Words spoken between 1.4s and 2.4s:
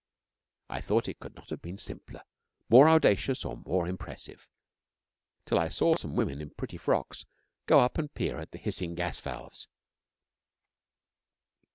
have been simpler,